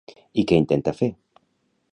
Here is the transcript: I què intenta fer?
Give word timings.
I 0.43 0.45
què 0.51 0.57
intenta 0.61 0.95
fer? 1.03 1.11